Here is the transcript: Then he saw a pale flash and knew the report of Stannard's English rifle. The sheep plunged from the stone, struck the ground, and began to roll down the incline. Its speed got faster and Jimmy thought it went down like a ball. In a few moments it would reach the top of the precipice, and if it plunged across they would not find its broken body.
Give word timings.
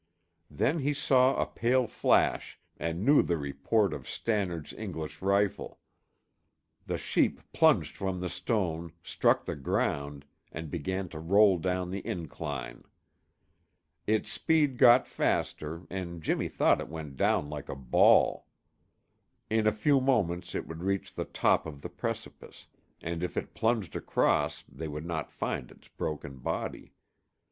Then 0.49 0.79
he 0.79 0.95
saw 0.95 1.35
a 1.35 1.45
pale 1.45 1.85
flash 1.85 2.59
and 2.77 3.05
knew 3.05 3.21
the 3.21 3.37
report 3.37 3.93
of 3.93 4.09
Stannard's 4.09 4.73
English 4.73 5.21
rifle. 5.21 5.79
The 6.87 6.97
sheep 6.97 7.39
plunged 7.53 7.95
from 7.95 8.19
the 8.19 8.27
stone, 8.27 8.93
struck 9.03 9.45
the 9.45 9.55
ground, 9.55 10.25
and 10.51 10.71
began 10.71 11.07
to 11.09 11.19
roll 11.19 11.59
down 11.59 11.91
the 11.91 11.99
incline. 12.03 12.83
Its 14.07 14.31
speed 14.31 14.79
got 14.79 15.07
faster 15.07 15.85
and 15.91 16.23
Jimmy 16.23 16.47
thought 16.47 16.81
it 16.81 16.89
went 16.89 17.15
down 17.15 17.47
like 17.47 17.69
a 17.69 17.75
ball. 17.75 18.47
In 19.51 19.67
a 19.67 19.71
few 19.71 20.01
moments 20.01 20.55
it 20.55 20.65
would 20.67 20.81
reach 20.81 21.13
the 21.13 21.25
top 21.25 21.67
of 21.67 21.83
the 21.83 21.89
precipice, 21.89 22.65
and 23.03 23.21
if 23.21 23.37
it 23.37 23.53
plunged 23.53 23.95
across 23.95 24.63
they 24.63 24.87
would 24.87 25.05
not 25.05 25.29
find 25.31 25.69
its 25.69 25.89
broken 25.89 26.39
body. 26.39 26.95